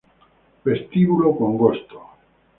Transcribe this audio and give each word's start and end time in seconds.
Vestíbulo 0.65 1.29
Congosto 1.37 1.99